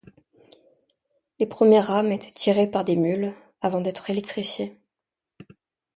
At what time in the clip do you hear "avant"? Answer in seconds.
3.61-3.81